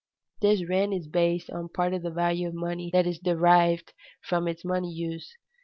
On 0.41 0.49
this 0.49 0.67
rent 0.67 0.95
is 0.95 1.07
based 1.07 1.45
that 1.51 1.69
part 1.75 1.93
of 1.93 2.01
the 2.01 2.09
value 2.09 2.47
of 2.47 2.55
money 2.55 2.89
that 2.91 3.05
is 3.05 3.19
derived 3.19 3.93
from 4.23 4.47
its 4.47 4.65
money 4.65 4.91
use. 4.91 5.35